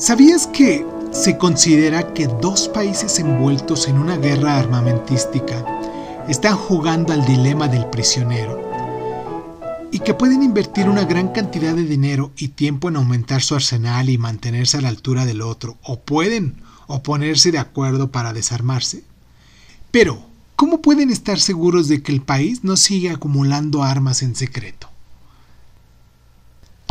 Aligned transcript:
¿Sabías 0.00 0.46
que 0.46 0.86
se 1.12 1.36
considera 1.36 2.14
que 2.14 2.26
dos 2.26 2.68
países 2.68 3.18
envueltos 3.18 3.86
en 3.86 3.98
una 3.98 4.16
guerra 4.16 4.58
armamentística 4.58 5.62
están 6.26 6.56
jugando 6.56 7.12
al 7.12 7.26
dilema 7.26 7.68
del 7.68 7.84
prisionero 7.90 8.58
y 9.92 9.98
que 9.98 10.14
pueden 10.14 10.42
invertir 10.42 10.88
una 10.88 11.04
gran 11.04 11.28
cantidad 11.28 11.74
de 11.74 11.84
dinero 11.84 12.32
y 12.38 12.48
tiempo 12.48 12.88
en 12.88 12.96
aumentar 12.96 13.42
su 13.42 13.54
arsenal 13.54 14.08
y 14.08 14.16
mantenerse 14.16 14.78
a 14.78 14.80
la 14.80 14.88
altura 14.88 15.26
del 15.26 15.42
otro, 15.42 15.76
o 15.82 16.00
pueden 16.00 16.62
o 16.86 17.02
ponerse 17.02 17.52
de 17.52 17.58
acuerdo 17.58 18.10
para 18.10 18.32
desarmarse? 18.32 19.04
Pero, 19.90 20.22
¿cómo 20.56 20.80
pueden 20.80 21.10
estar 21.10 21.38
seguros 21.38 21.88
de 21.88 22.02
que 22.02 22.12
el 22.12 22.22
país 22.22 22.64
no 22.64 22.78
sigue 22.78 23.10
acumulando 23.10 23.82
armas 23.82 24.22
en 24.22 24.34
secreto? 24.34 24.89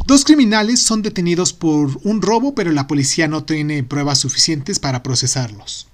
Dos 0.10 0.26
criminales 0.26 0.82
son 0.82 1.04
detenidos 1.04 1.54
por 1.54 2.00
un 2.02 2.23
robo, 2.23 2.55
pero 2.55 2.71
la 2.71 2.88
policía 2.88 3.28
no 3.28 3.44
tiene 3.44 3.84
pruebas 3.84 4.18
suficientes 4.18 4.80
para 4.80 5.04
procesarlos. 5.04 5.88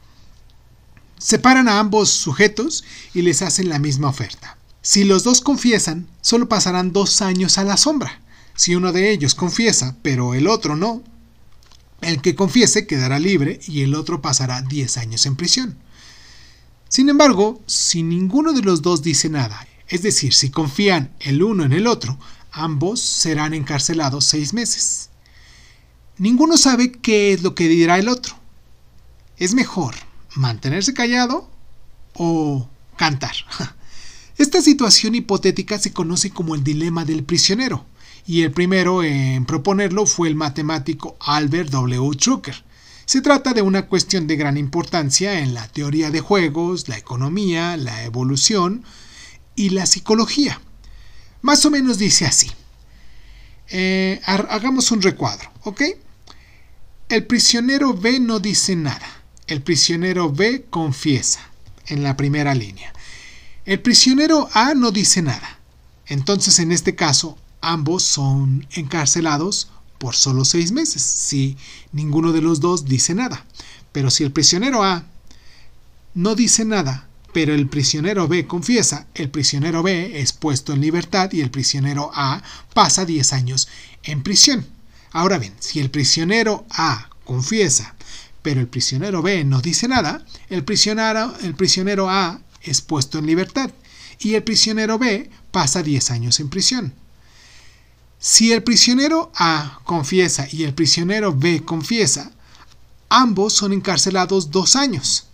Separan 1.17 1.67
a 1.67 1.80
ambos 1.80 2.12
sujetos 2.12 2.85
y 3.13 3.23
les 3.23 3.41
hacen 3.41 3.67
la 3.67 3.77
misma 3.77 4.07
oferta. 4.07 4.57
Si 4.81 5.04
los 5.04 5.26
dos 5.26 5.41
confiesan, 5.41 6.07
solo 6.21 6.48
pasarán 6.48 6.93
dos 6.93 7.21
años 7.21 7.57
a 7.57 7.66
la 7.66 7.76
sombra. 7.76 8.21
Si 8.55 8.73
uno 8.73 8.93
de 8.93 9.12
ellos 9.12 9.35
confiesa, 9.35 9.98
pero 10.02 10.34
el 10.34 10.48
otro 10.48 10.77
no, 10.77 11.04
el 11.99 12.21
que 12.21 12.35
confiese 12.35 12.88
quedará 12.88 13.20
libre 13.20 13.59
y 13.68 13.82
el 13.82 13.95
otro 13.95 14.21
pasará 14.21 14.62
10 14.62 14.95
años 14.95 15.26
en 15.26 15.35
prisión. 15.35 15.77
Sin 16.88 17.09
embargo, 17.09 17.62
si 17.66 18.02
ninguno 18.02 18.54
de 18.54 18.62
los 18.62 18.82
dos 18.82 19.02
dice 19.02 19.27
nada, 19.27 19.68
es 19.90 20.04
decir, 20.04 20.34
si 20.34 20.52
confían 20.52 21.12
el 21.20 21.43
uno 21.43 21.66
en 21.66 21.73
el 21.73 21.85
otro, 21.85 22.18
Ambos 22.58 23.02
serán 23.02 23.54
encarcelados 23.54 24.23
seis 24.23 24.54
meses. 24.54 25.09
Ninguno 26.18 26.55
sabe 26.55 26.94
qué 26.94 27.34
es 27.34 27.44
lo 27.44 27.54
que 27.54 27.68
dirá 27.68 28.00
el 28.00 28.08
otro. 28.08 28.34
¿Es 29.36 29.54
mejor 29.54 29.94
mantenerse 30.36 30.94
callado 30.94 31.49
o 32.13 32.70
cantar? 32.96 33.35
Esta 34.38 34.62
situación 34.62 35.16
hipotética 35.16 35.77
se 35.79 35.91
conoce 35.91 36.29
como 36.29 36.55
el 36.55 36.63
dilema 36.63 37.04
del 37.04 37.26
prisionero, 37.26 37.85
y 38.26 38.44
el 38.44 38.54
primero 38.54 39.04
en 39.04 39.46
proponerlo 39.46 40.05
fue 40.05 40.29
el 40.29 40.35
matemático 40.35 41.18
Albert 41.20 41.72
W. 41.72 42.16
Trucker. 42.16 42.63
Se 43.05 43.20
trata 43.20 43.54
de 43.54 43.63
una 43.63 43.88
cuestión 43.88 44.27
de 44.27 44.38
gran 44.38 44.55
importancia 44.55 45.41
en 45.41 45.54
la 45.54 45.68
teoría 45.68 46.10
de 46.10 46.22
juegos, 46.22 46.88
la 46.88 46.98
economía, 46.98 47.76
la 47.76 48.05
evolución 48.05 48.85
y 49.57 49.72
la 49.72 49.85
psicología. 49.85 50.62
Más 51.46 51.63
o 51.63 51.70
menos 51.70 51.99
dice 51.99 52.26
así. 52.26 52.51
Eh, 53.70 54.20
hagamos 54.26 54.90
un 54.90 55.04
recuadro, 55.04 55.51
¿ok? 55.63 55.79
El 57.07 57.27
prisionero 57.27 57.93
B 57.93 58.20
no 58.20 58.40
dice 58.40 58.76
nada. 58.76 59.07
El 59.46 59.62
prisionero 59.62 60.32
B 60.32 60.66
confiesa 60.71 61.41
en 61.85 62.01
la 62.01 62.18
primera 62.18 62.55
línea. 62.55 62.91
El 63.63 63.79
prisionero 63.79 64.50
A 64.56 64.73
no 64.73 64.90
dice 64.90 65.22
nada. 65.22 65.59
Entonces, 66.07 66.57
en 66.57 66.72
este 66.72 66.96
caso, 66.96 67.38
ambos 67.62 68.01
son 68.01 68.66
encarcelados 68.72 69.69
por 70.00 70.16
solo 70.16 70.46
seis 70.46 70.72
meses, 70.72 71.03
si 71.03 71.57
ninguno 71.91 72.31
de 72.31 72.41
los 72.41 72.59
dos 72.59 72.85
dice 72.85 73.13
nada. 73.13 73.46
Pero 73.91 74.09
si 74.09 74.23
el 74.23 74.31
prisionero 74.31 74.84
A 74.84 75.06
no 76.16 76.34
dice 76.34 76.66
nada, 76.66 77.07
pero 77.36 77.53
el 77.53 77.68
prisionero 77.68 78.30
B 78.30 78.47
confiesa, 78.47 79.08
el 79.14 79.30
prisionero 79.30 79.84
B 79.84 80.22
es 80.22 80.31
puesto 80.31 80.72
en 80.72 80.80
libertad 80.80 81.34
y 81.34 81.41
el 81.41 81.52
prisionero 81.52 82.09
A 82.14 82.41
pasa 82.74 83.03
10 83.03 83.34
años 83.34 83.68
en 84.03 84.24
prisión. 84.24 84.66
Ahora 85.12 85.38
bien, 85.38 85.53
si 85.59 85.81
el 85.81 85.91
prisionero 85.91 86.66
A 86.69 87.09
confiesa, 87.25 87.94
pero 88.41 88.62
el 88.62 88.68
prisionero 88.68 89.22
B 89.22 89.44
no 89.44 89.59
dice 89.59 89.90
nada, 89.90 90.25
el 90.47 90.63
prisionero, 90.63 91.36
el 91.41 91.56
prisionero 91.56 92.09
A 92.09 92.40
es 92.62 92.80
puesto 92.80 93.19
en 93.19 93.25
libertad 93.25 93.69
y 94.18 94.36
el 94.36 94.44
prisionero 94.44 94.97
B 94.97 95.29
pasa 95.51 95.84
10 95.84 96.12
años 96.12 96.40
en 96.40 96.47
prisión. 96.47 96.94
Si 98.18 98.53
el 98.53 98.63
prisionero 98.63 99.34
A 99.35 99.81
confiesa 99.84 100.47
y 100.50 100.63
el 100.63 100.74
prisionero 100.74 101.35
B 101.35 101.63
confiesa, 101.66 102.31
ambos 103.09 103.51
son 103.51 103.74
encarcelados 103.74 104.51
dos 104.51 104.78
años. 104.78 105.28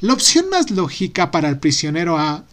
La 0.00 0.12
opción 0.12 0.48
más 0.48 0.70
lógica 0.70 1.32
para 1.32 1.48
el 1.48 1.58
prisionero 1.58 2.18
A 2.18 2.44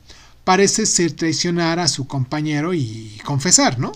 parece 0.43 0.87
ser 0.87 1.11
traicionar 1.11 1.77
a 1.77 1.87
su 1.87 2.07
compañero 2.07 2.73
y 2.73 3.21
confesar, 3.23 3.77
¿no? 3.77 3.91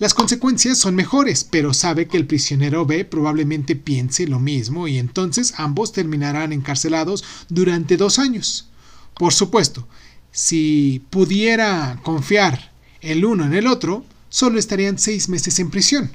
Las 0.00 0.12
consecuencias 0.12 0.78
son 0.78 0.96
mejores, 0.96 1.44
pero 1.44 1.72
sabe 1.72 2.08
que 2.08 2.16
el 2.16 2.26
prisionero 2.26 2.86
B 2.86 3.04
probablemente 3.04 3.76
piense 3.76 4.26
lo 4.26 4.40
mismo 4.40 4.88
y 4.88 4.98
entonces 4.98 5.54
ambos 5.56 5.92
terminarán 5.92 6.52
encarcelados 6.52 7.22
durante 7.48 7.96
dos 7.96 8.18
años. 8.18 8.68
Por 9.14 9.32
supuesto, 9.32 9.86
si 10.32 11.00
pudiera 11.10 12.00
confiar 12.02 12.72
el 13.02 13.24
uno 13.24 13.44
en 13.44 13.54
el 13.54 13.68
otro, 13.68 14.04
solo 14.30 14.58
estarían 14.58 14.98
seis 14.98 15.28
meses 15.28 15.60
en 15.60 15.70
prisión. 15.70 16.10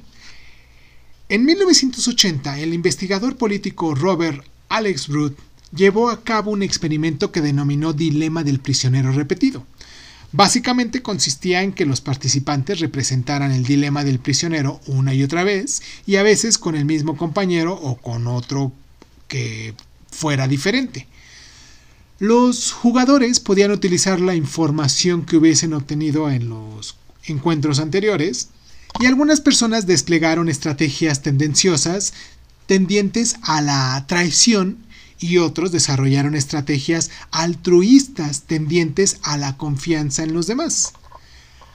En 1.29 1.45
1980, 1.45 2.59
el 2.59 2.73
investigador 2.73 3.37
político 3.37 3.95
Robert 3.95 4.43
Alex 4.67 5.07
Root 5.07 5.37
llevó 5.75 6.09
a 6.09 6.23
cabo 6.23 6.51
un 6.51 6.63
experimento 6.63 7.31
que 7.31 7.41
denominó 7.41 7.93
Dilema 7.93 8.43
del 8.43 8.59
prisionero 8.59 9.11
repetido. 9.11 9.65
Básicamente 10.31 11.01
consistía 11.01 11.61
en 11.61 11.71
que 11.71 11.85
los 11.85 12.01
participantes 12.01 12.79
representaran 12.79 13.51
el 13.51 13.63
dilema 13.63 14.03
del 14.03 14.19
prisionero 14.19 14.81
una 14.87 15.13
y 15.13 15.23
otra 15.23 15.45
vez, 15.45 15.81
y 16.05 16.17
a 16.17 16.23
veces 16.23 16.57
con 16.57 16.75
el 16.75 16.83
mismo 16.83 17.15
compañero 17.15 17.73
o 17.73 17.95
con 17.95 18.27
otro 18.27 18.73
que 19.29 19.73
fuera 20.11 20.47
diferente. 20.47 21.07
Los 22.19 22.71
jugadores 22.71 23.39
podían 23.39 23.71
utilizar 23.71 24.19
la 24.19 24.35
información 24.35 25.25
que 25.25 25.37
hubiesen 25.37 25.73
obtenido 25.73 26.29
en 26.29 26.49
los 26.49 26.97
encuentros 27.25 27.79
anteriores, 27.79 28.49
y 28.99 29.05
algunas 29.05 29.41
personas 29.41 29.87
desplegaron 29.87 30.49
estrategias 30.49 31.21
tendenciosas 31.21 32.13
tendientes 32.65 33.35
a 33.41 33.61
la 33.61 34.05
traición 34.07 34.84
y 35.19 35.37
otros 35.37 35.71
desarrollaron 35.71 36.35
estrategias 36.35 37.11
altruistas 37.31 38.43
tendientes 38.43 39.19
a 39.23 39.37
la 39.37 39.57
confianza 39.57 40.23
en 40.23 40.33
los 40.33 40.47
demás. 40.47 40.93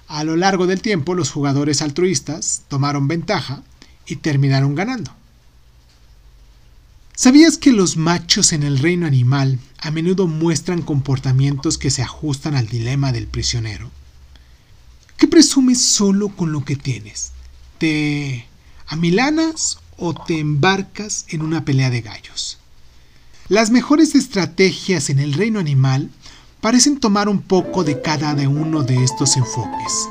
A 0.09 0.25
lo 0.25 0.37
largo 0.37 0.67
del 0.67 0.83
tiempo 0.83 1.15
los 1.15 1.31
jugadores 1.31 1.83
altruistas 1.83 2.63
tomaron 2.69 3.09
ventaja 3.09 3.63
y 4.07 4.17
terminaron 4.17 4.75
ganando. 4.75 5.13
¿Sabías 7.15 7.59
que 7.59 7.73
los 7.73 7.97
machos 7.97 8.53
en 8.53 8.63
el 8.63 8.79
reino 8.79 9.07
animal 9.07 9.59
a 9.79 9.91
menudo 9.91 10.27
muestran 10.27 10.83
comportamientos 10.83 11.77
que 11.77 11.91
se 11.91 12.03
ajustan 12.03 12.55
al 12.55 12.67
dilema 12.67 13.13
del 13.13 13.27
prisionero? 13.27 13.91
¿Qué 15.19 15.29
presumes 15.29 15.83
solo 15.83 16.31
con 16.31 16.51
lo 16.51 16.65
que 16.65 16.77
tienes? 16.77 17.33
¿Te 17.77 18.47
amilanas 18.87 19.79
o 19.99 20.15
te 20.15 20.39
embarcas 20.39 21.27
en 21.29 21.43
una 21.43 21.65
pelea 21.65 21.91
de 21.91 22.01
gallos? 22.01 22.60
Las 23.51 23.73
mejores 23.73 24.15
estrategias 24.15 25.11
en 25.11 25.19
el 25.19 25.33
reino 25.33 25.59
animal 25.59 26.09
parecen 26.61 27.01
tomar 27.01 27.29
un 27.29 27.43
poco 27.43 27.83
de 27.83 28.01
cada 28.01 28.33
uno 28.47 28.85
de 28.85 29.03
estos 29.03 29.37
enfoques. 29.37 30.09